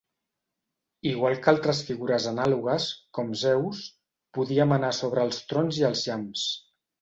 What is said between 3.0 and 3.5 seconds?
com